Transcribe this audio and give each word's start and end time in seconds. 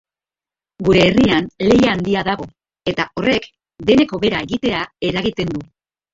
Gure 0.85 1.03
herrian 1.09 1.49
lehia 1.71 1.91
handia 1.97 2.23
dago, 2.29 2.47
eta 2.93 3.07
horrek 3.21 3.47
denek 3.93 4.17
hobera 4.19 4.43
egitea 4.49 4.83
eragiten 5.13 5.55
du. 5.55 5.65